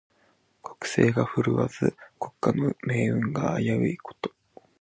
[0.63, 4.31] 国勢が振るわず、国家の運命が危ういこと。